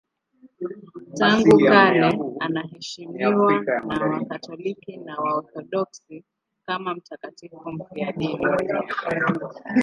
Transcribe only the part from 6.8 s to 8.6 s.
mtakatifu mfiadini.